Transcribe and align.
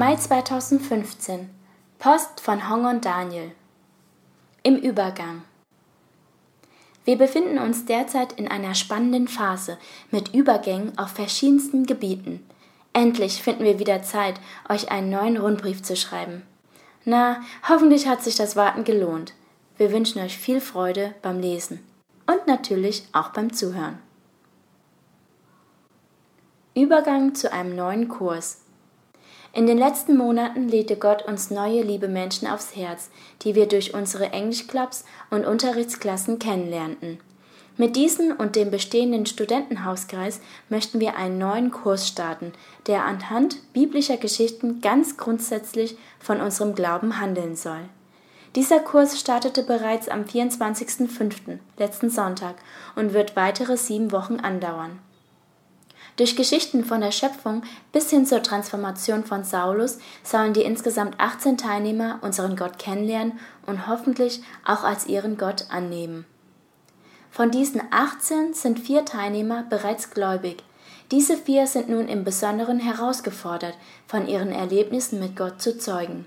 Mai 0.00 0.16
2015 0.16 1.50
Post 1.98 2.40
von 2.40 2.70
Hong 2.70 2.86
und 2.86 3.04
Daniel 3.04 3.52
Im 4.62 4.76
Übergang 4.76 5.42
Wir 7.04 7.18
befinden 7.18 7.58
uns 7.58 7.84
derzeit 7.84 8.32
in 8.32 8.48
einer 8.48 8.74
spannenden 8.74 9.28
Phase 9.28 9.76
mit 10.10 10.34
Übergängen 10.34 10.96
auf 10.96 11.10
verschiedensten 11.10 11.84
Gebieten. 11.84 12.42
Endlich 12.94 13.42
finden 13.42 13.64
wir 13.64 13.78
wieder 13.78 14.02
Zeit, 14.02 14.40
euch 14.70 14.90
einen 14.90 15.10
neuen 15.10 15.36
Rundbrief 15.36 15.82
zu 15.82 15.96
schreiben. 15.96 16.46
Na, 17.04 17.42
hoffentlich 17.68 18.08
hat 18.08 18.22
sich 18.22 18.36
das 18.36 18.56
Warten 18.56 18.84
gelohnt. 18.84 19.34
Wir 19.76 19.92
wünschen 19.92 20.22
euch 20.22 20.38
viel 20.38 20.62
Freude 20.62 21.14
beim 21.20 21.40
Lesen 21.40 21.78
und 22.26 22.46
natürlich 22.46 23.04
auch 23.12 23.32
beim 23.32 23.52
Zuhören. 23.52 23.98
Übergang 26.74 27.34
zu 27.34 27.52
einem 27.52 27.76
neuen 27.76 28.08
Kurs. 28.08 28.62
In 29.52 29.66
den 29.66 29.78
letzten 29.78 30.16
Monaten 30.16 30.68
legte 30.68 30.96
Gott 30.96 31.22
uns 31.22 31.50
neue 31.50 31.82
liebe 31.82 32.06
Menschen 32.06 32.46
aufs 32.46 32.76
Herz, 32.76 33.10
die 33.42 33.56
wir 33.56 33.66
durch 33.66 33.94
unsere 33.94 34.30
Englischclubs 34.32 35.04
und 35.30 35.44
Unterrichtsklassen 35.44 36.38
kennenlernten. 36.38 37.18
Mit 37.76 37.96
diesen 37.96 38.32
und 38.32 38.54
dem 38.54 38.70
bestehenden 38.70 39.26
Studentenhauskreis 39.26 40.40
möchten 40.68 41.00
wir 41.00 41.16
einen 41.16 41.38
neuen 41.38 41.70
Kurs 41.72 42.06
starten, 42.06 42.52
der 42.86 43.04
anhand 43.04 43.72
biblischer 43.72 44.18
Geschichten 44.18 44.80
ganz 44.80 45.16
grundsätzlich 45.16 45.96
von 46.20 46.40
unserem 46.40 46.74
Glauben 46.74 47.18
handeln 47.20 47.56
soll. 47.56 47.88
Dieser 48.54 48.80
Kurs 48.80 49.18
startete 49.18 49.62
bereits 49.62 50.08
am 50.08 50.24
24.05., 50.24 51.58
letzten 51.78 52.10
Sonntag, 52.10 52.56
und 52.96 53.14
wird 53.14 53.34
weitere 53.34 53.76
sieben 53.76 54.12
Wochen 54.12 54.40
andauern. 54.40 54.98
Durch 56.20 56.36
Geschichten 56.36 56.84
von 56.84 57.00
der 57.00 57.12
Schöpfung 57.12 57.62
bis 57.92 58.10
hin 58.10 58.26
zur 58.26 58.42
Transformation 58.42 59.24
von 59.24 59.42
Saulus 59.42 59.96
sollen 60.22 60.52
die 60.52 60.60
insgesamt 60.60 61.18
18 61.18 61.56
Teilnehmer 61.56 62.18
unseren 62.20 62.56
Gott 62.56 62.78
kennenlernen 62.78 63.38
und 63.64 63.86
hoffentlich 63.86 64.42
auch 64.62 64.84
als 64.84 65.06
ihren 65.06 65.38
Gott 65.38 65.64
annehmen. 65.70 66.26
Von 67.30 67.50
diesen 67.50 67.80
18 67.90 68.52
sind 68.52 68.80
vier 68.80 69.06
Teilnehmer 69.06 69.64
bereits 69.70 70.10
gläubig. 70.10 70.62
Diese 71.10 71.38
vier 71.38 71.66
sind 71.66 71.88
nun 71.88 72.06
im 72.06 72.22
Besonderen 72.22 72.80
herausgefordert, 72.80 73.78
von 74.06 74.28
ihren 74.28 74.52
Erlebnissen 74.52 75.20
mit 75.20 75.36
Gott 75.36 75.62
zu 75.62 75.78
zeugen. 75.78 76.26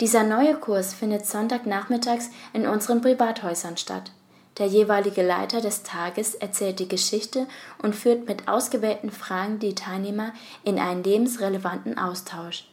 Dieser 0.00 0.22
neue 0.22 0.54
Kurs 0.54 0.94
findet 0.94 1.26
Sonntagnachmittags 1.26 2.30
in 2.52 2.64
unseren 2.64 3.00
Privathäusern 3.00 3.76
statt. 3.76 4.12
Der 4.58 4.66
jeweilige 4.66 5.22
Leiter 5.22 5.60
des 5.60 5.82
Tages 5.82 6.34
erzählt 6.34 6.80
die 6.80 6.88
Geschichte 6.88 7.46
und 7.82 7.94
führt 7.94 8.26
mit 8.26 8.48
ausgewählten 8.48 9.10
Fragen 9.10 9.58
die 9.58 9.74
Teilnehmer 9.74 10.32
in 10.64 10.78
einen 10.78 11.02
lebensrelevanten 11.02 11.98
Austausch. 11.98 12.66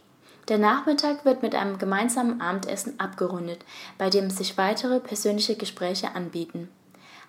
Der 0.49 0.57
Nachmittag 0.57 1.25
wird 1.25 1.43
mit 1.43 1.55
einem 1.55 1.77
gemeinsamen 1.77 2.41
Abendessen 2.41 2.99
abgerundet, 2.99 3.59
bei 3.97 4.09
dem 4.09 4.29
sich 4.29 4.57
weitere 4.57 4.99
persönliche 4.99 5.55
Gespräche 5.55 6.15
anbieten. 6.15 6.69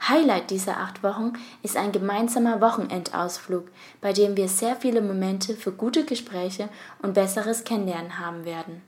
Highlight 0.09 0.51
dieser 0.51 0.79
acht 0.79 1.03
Wochen 1.03 1.33
ist 1.65 1.77
ein 1.77 1.91
gemeinsamer 1.91 2.61
Wochenendausflug, 2.61 3.69
bei 4.01 4.13
dem 4.13 4.37
wir 4.37 4.49
sehr 4.49 4.77
viele 4.77 5.03
Momente 5.03 5.55
für 5.55 5.73
gute 5.73 6.05
Gespräche 6.05 6.69
und 7.03 7.15
besseres 7.15 7.65
Kennenlernen 7.65 8.21
haben 8.21 8.45
werden. 8.45 8.83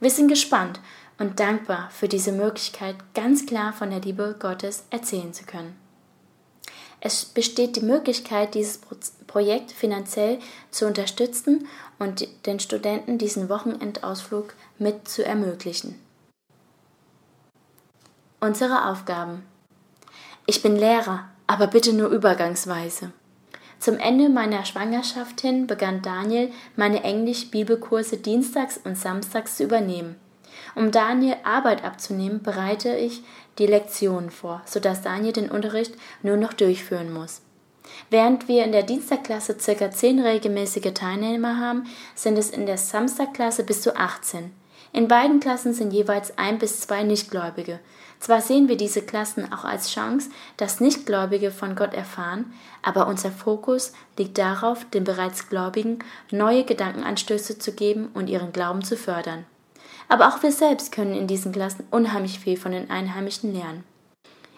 Wir 0.00 0.10
sind 0.10 0.28
gespannt 0.28 0.80
und 1.18 1.40
dankbar 1.40 1.90
für 1.90 2.08
diese 2.08 2.32
Möglichkeit, 2.32 2.96
ganz 3.14 3.46
klar 3.46 3.72
von 3.72 3.90
der 3.90 4.00
Liebe 4.00 4.36
Gottes 4.38 4.84
erzählen 4.90 5.32
zu 5.32 5.44
können. 5.44 5.76
Es 7.00 7.24
besteht 7.24 7.76
die 7.76 7.84
Möglichkeit, 7.84 8.54
dieses 8.54 8.80
Projekt 9.26 9.70
finanziell 9.70 10.38
zu 10.70 10.86
unterstützen 10.86 11.68
und 11.98 12.26
den 12.46 12.58
Studenten 12.58 13.18
diesen 13.18 13.48
Wochenendausflug 13.48 14.54
mit 14.78 15.08
zu 15.08 15.24
ermöglichen. 15.24 16.00
Unsere 18.40 18.88
Aufgaben. 18.88 19.44
Ich 20.46 20.62
bin 20.62 20.76
Lehrer, 20.76 21.28
aber 21.46 21.66
bitte 21.66 21.92
nur 21.92 22.08
übergangsweise. 22.08 23.12
Zum 23.78 23.98
Ende 23.98 24.28
meiner 24.28 24.64
Schwangerschaft 24.64 25.40
hin 25.40 25.66
begann 25.66 26.02
Daniel, 26.02 26.50
meine 26.74 27.04
Englisch-Bibelkurse 27.04 28.16
dienstags 28.16 28.80
und 28.82 28.98
samstags 28.98 29.56
zu 29.56 29.64
übernehmen. 29.64 30.16
Um 30.74 30.90
Daniel 30.90 31.36
Arbeit 31.44 31.84
abzunehmen, 31.84 32.42
bereite 32.42 32.96
ich 32.96 33.22
die 33.58 33.66
Lektionen 33.66 34.30
vor, 34.30 34.62
sodass 34.64 35.02
Daniel 35.02 35.32
den 35.32 35.50
Unterricht 35.50 35.94
nur 36.22 36.36
noch 36.36 36.52
durchführen 36.52 37.12
muss. 37.12 37.42
Während 38.10 38.48
wir 38.48 38.64
in 38.64 38.72
der 38.72 38.82
Dienstagklasse 38.82 39.54
ca. 39.54 39.90
10 39.90 40.20
regelmäßige 40.20 40.92
Teilnehmer 40.92 41.58
haben, 41.58 41.84
sind 42.14 42.36
es 42.36 42.50
in 42.50 42.66
der 42.66 42.78
Samstagklasse 42.78 43.64
bis 43.64 43.80
zu 43.80 43.96
18. 43.96 44.52
In 44.92 45.08
beiden 45.08 45.40
Klassen 45.40 45.74
sind 45.74 45.92
jeweils 45.92 46.36
ein 46.38 46.58
bis 46.58 46.80
zwei 46.80 47.02
Nichtgläubige. 47.02 47.78
Zwar 48.20 48.40
sehen 48.40 48.68
wir 48.68 48.76
diese 48.76 49.02
Klassen 49.02 49.52
auch 49.52 49.64
als 49.64 49.90
Chance, 49.90 50.30
dass 50.56 50.80
Nichtgläubige 50.80 51.50
von 51.50 51.76
Gott 51.76 51.94
erfahren, 51.94 52.52
aber 52.82 53.06
unser 53.06 53.30
Fokus 53.30 53.92
liegt 54.18 54.38
darauf, 54.38 54.84
den 54.86 55.04
bereits 55.04 55.48
Gläubigen 55.48 56.00
neue 56.30 56.64
Gedankenanstöße 56.64 57.58
zu 57.58 57.72
geben 57.72 58.08
und 58.14 58.28
ihren 58.28 58.52
Glauben 58.52 58.82
zu 58.82 58.96
fördern. 58.96 59.46
Aber 60.08 60.28
auch 60.28 60.42
wir 60.42 60.52
selbst 60.52 60.90
können 60.90 61.14
in 61.14 61.26
diesen 61.26 61.52
Klassen 61.52 61.86
unheimlich 61.90 62.40
viel 62.40 62.56
von 62.56 62.72
den 62.72 62.90
Einheimischen 62.90 63.52
lernen. 63.52 63.84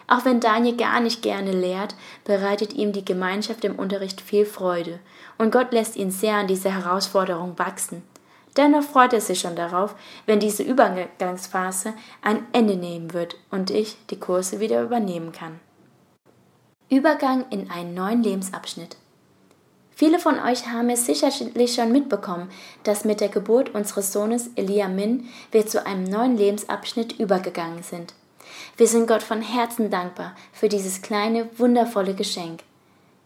Auch 0.07 0.25
wenn 0.25 0.39
Daniel 0.39 0.75
gar 0.75 0.99
nicht 0.99 1.21
gerne 1.21 1.51
lehrt, 1.51 1.95
bereitet 2.25 2.73
ihm 2.73 2.91
die 2.91 3.05
Gemeinschaft 3.05 3.63
im 3.63 3.75
Unterricht 3.75 4.19
viel 4.19 4.45
Freude 4.45 4.99
und 5.37 5.51
Gott 5.51 5.71
lässt 5.71 5.95
ihn 5.95 6.11
sehr 6.11 6.35
an 6.35 6.47
dieser 6.47 6.71
Herausforderung 6.71 7.57
wachsen. 7.57 8.03
Dennoch 8.57 8.83
freut 8.83 9.13
er 9.13 9.21
sich 9.21 9.39
schon 9.39 9.55
darauf, 9.55 9.95
wenn 10.25 10.39
diese 10.39 10.63
Übergangsphase 10.63 11.93
ein 12.21 12.45
Ende 12.51 12.75
nehmen 12.75 13.13
wird 13.13 13.35
und 13.49 13.69
ich 13.69 13.97
die 14.09 14.19
Kurse 14.19 14.59
wieder 14.59 14.83
übernehmen 14.83 15.31
kann. 15.31 15.59
Übergang 16.89 17.45
in 17.49 17.71
einen 17.71 17.93
neuen 17.93 18.21
Lebensabschnitt. 18.21 18.97
Viele 19.95 20.19
von 20.19 20.39
euch 20.39 20.67
haben 20.67 20.89
es 20.89 21.05
sicherlich 21.05 21.75
schon 21.75 21.91
mitbekommen, 21.91 22.49
dass 22.83 23.05
mit 23.05 23.21
der 23.21 23.29
Geburt 23.29 23.73
unseres 23.73 24.11
Sohnes 24.11 24.49
Elia 24.55 24.87
Min 24.87 25.29
wir 25.51 25.67
zu 25.67 25.85
einem 25.85 26.03
neuen 26.03 26.37
Lebensabschnitt 26.37 27.19
übergegangen 27.19 27.83
sind. 27.83 28.13
Wir 28.77 28.87
sind 28.87 29.07
Gott 29.07 29.23
von 29.23 29.41
Herzen 29.41 29.89
dankbar 29.89 30.35
für 30.51 30.67
dieses 30.67 31.01
kleine, 31.01 31.47
wundervolle 31.57 32.15
Geschenk. 32.15 32.63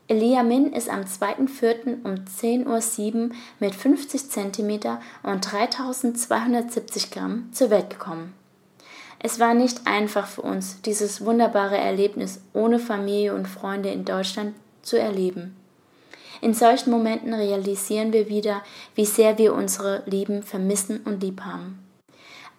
Elia 0.07 0.43
Min 0.43 0.71
ist 0.71 0.87
am 0.87 1.01
2.4. 1.01 2.03
um 2.03 2.13
10.07 2.13 3.15
Uhr 3.15 3.29
mit 3.59 3.73
50 3.73 4.29
cm 4.29 4.99
und 5.23 5.51
3270 5.51 7.09
Gramm 7.09 7.49
zur 7.51 7.71
Welt 7.71 7.89
gekommen. 7.89 8.35
Es 9.17 9.39
war 9.39 9.55
nicht 9.55 9.87
einfach 9.87 10.27
für 10.27 10.43
uns, 10.43 10.79
dieses 10.83 11.25
wunderbare 11.25 11.77
Erlebnis 11.77 12.39
ohne 12.53 12.77
Familie 12.77 13.33
und 13.33 13.47
Freunde 13.47 13.89
in 13.89 14.05
Deutschland 14.05 14.53
zu 14.83 14.99
erleben. 14.99 15.55
In 16.39 16.53
solchen 16.53 16.91
Momenten 16.91 17.33
realisieren 17.33 18.13
wir 18.13 18.29
wieder, 18.29 18.61
wie 18.93 19.05
sehr 19.05 19.39
wir 19.39 19.55
unsere 19.55 20.03
Lieben 20.05 20.43
vermissen 20.43 20.99
und 21.05 21.23
lieb 21.23 21.41
haben. 21.41 21.79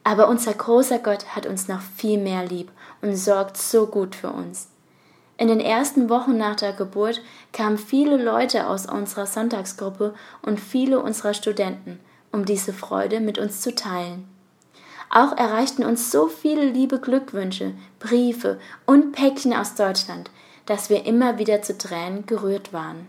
Aber 0.03 0.29
unser 0.29 0.55
großer 0.55 0.99
Gott 0.99 1.37
hat 1.37 1.47
uns 1.47 1.69
noch 1.69 1.81
viel 1.81 2.19
mehr 2.19 2.45
lieb 2.45 2.73
und 3.03 3.15
sorgt 3.15 3.57
so 3.57 3.87
gut 3.87 4.17
für 4.17 4.31
uns. 4.31 4.67
In 5.39 5.49
den 5.49 5.61
ersten 5.61 6.09
Wochen 6.09 6.37
nach 6.37 6.57
der 6.57 6.73
Geburt 6.73 7.21
kamen 7.53 7.77
viele 7.77 8.17
Leute 8.17 8.67
aus 8.67 8.87
unserer 8.87 9.27
Sonntagsgruppe 9.27 10.15
und 10.43 10.59
viele 10.59 11.01
unserer 11.01 11.35
Studenten, 11.35 12.01
um 12.33 12.47
diese 12.47 12.73
Freude 12.73 13.21
mit 13.21 13.39
uns 13.39 13.61
zu 13.61 13.75
teilen. 13.75 14.27
Auch 15.11 15.37
erreichten 15.37 15.85
uns 15.85 16.11
so 16.11 16.29
viele 16.29 16.65
liebe 16.65 16.99
Glückwünsche, 16.99 17.75
Briefe 18.01 18.59
und 18.87 19.13
Päckchen 19.13 19.55
aus 19.55 19.75
Deutschland, 19.75 20.31
dass 20.65 20.91
wir 20.91 21.05
immer 21.05 21.39
wieder 21.39 21.63
zu 21.63 21.77
Tränen 21.77 22.27
gerührt 22.27 22.73
waren. 22.73 23.09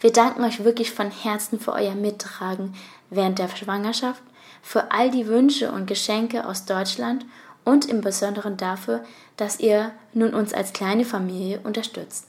Wir 0.00 0.12
danken 0.12 0.44
euch 0.44 0.64
wirklich 0.64 0.92
von 0.92 1.10
Herzen 1.10 1.58
für 1.58 1.72
euer 1.72 1.94
Mittragen 1.94 2.74
während 3.10 3.38
der 3.38 3.48
Schwangerschaft, 3.48 4.22
für 4.60 4.90
all 4.90 5.10
die 5.10 5.28
Wünsche 5.28 5.70
und 5.70 5.86
Geschenke 5.86 6.46
aus 6.46 6.66
Deutschland 6.66 7.24
und 7.66 7.84
im 7.84 8.00
Besonderen 8.00 8.56
dafür, 8.56 9.04
dass 9.36 9.60
ihr 9.60 9.92
nun 10.14 10.32
uns 10.32 10.54
als 10.54 10.72
kleine 10.72 11.04
Familie 11.04 11.60
unterstützt. 11.62 12.26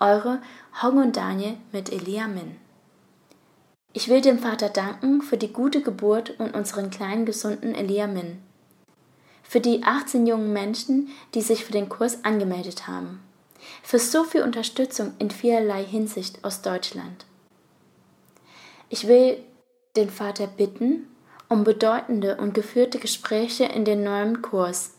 Eure 0.00 0.42
Hong 0.82 0.96
und 0.96 1.16
Daniel 1.16 1.54
mit 1.70 1.92
Elia 1.92 2.26
Min. 2.26 2.56
Ich 3.92 4.08
will 4.08 4.20
dem 4.20 4.40
Vater 4.40 4.68
danken 4.68 5.22
für 5.22 5.36
die 5.36 5.52
gute 5.52 5.82
Geburt 5.82 6.40
und 6.40 6.52
unseren 6.52 6.90
kleinen 6.90 7.26
gesunden 7.26 7.76
Elia 7.76 8.08
Min. 8.08 8.42
Für 9.44 9.60
die 9.60 9.84
18 9.84 10.26
jungen 10.26 10.52
Menschen, 10.52 11.10
die 11.34 11.42
sich 11.42 11.64
für 11.64 11.72
den 11.72 11.88
Kurs 11.88 12.24
angemeldet 12.24 12.88
haben 12.88 13.20
für 13.82 13.98
so 13.98 14.24
viel 14.24 14.42
Unterstützung 14.42 15.12
in 15.18 15.30
vielerlei 15.30 15.84
Hinsicht 15.84 16.44
aus 16.44 16.62
Deutschland. 16.62 17.24
Ich 18.88 19.06
will 19.06 19.38
den 19.96 20.10
Vater 20.10 20.46
bitten 20.46 21.06
um 21.48 21.64
bedeutende 21.64 22.36
und 22.36 22.54
geführte 22.54 22.98
Gespräche 22.98 23.64
in 23.64 23.84
den 23.84 24.04
neuen 24.04 24.42
Kurs, 24.42 24.94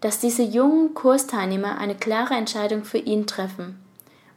dass 0.00 0.20
diese 0.20 0.42
jungen 0.42 0.94
Kursteilnehmer 0.94 1.78
eine 1.78 1.94
klare 1.94 2.34
Entscheidung 2.34 2.84
für 2.84 2.98
ihn 2.98 3.26
treffen, 3.26 3.78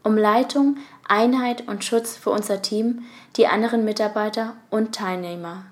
um 0.03 0.17
Leitung 0.17 0.77
Einheit 1.07 1.67
und 1.67 1.83
Schutz 1.83 2.17
für 2.17 2.31
unser 2.31 2.61
Team, 2.61 3.03
die 3.37 3.47
anderen 3.47 3.85
Mitarbeiter 3.85 4.55
und 4.69 4.95
Teilnehmer. 4.95 5.65